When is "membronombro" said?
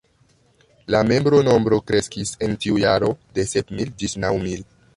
1.09-1.79